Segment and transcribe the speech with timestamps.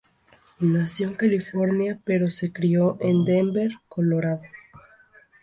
[0.61, 4.41] Nació en California pero se crio en Denver, Colorado.